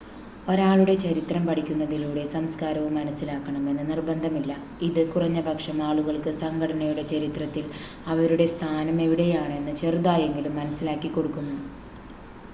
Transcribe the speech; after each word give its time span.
ഒരാളുടെ 0.47 0.93
ചരിത്രം 1.01 1.43
പഠിക്കുന്നതിലൂടെ 1.47 2.21
സംസ്‌കാരവും 2.27 2.95
മനസ്സിലാക്കണം 2.95 3.65
എന്ന് 3.71 3.83
നിർബന്ധമില്ല 3.89 4.53
ഇത് 4.81 4.99
കുറഞ്ഞപക്ഷം 5.07 5.77
ആളുകൾക്ക് 5.87 6.31
സംഘടനയുടെ 6.39 7.03
ചരിത്രത്തിൽ 7.11 7.67
അവരുടെ 8.07 8.47
സ്ഥാനം 8.55 8.97
എവിടെയാണെന്ന് 9.05 9.75
ചെറുതായെങ്കിലും 9.81 10.57
മനസ്സിലാക്കിക്കൊടുക്കുന്നു 10.57 11.59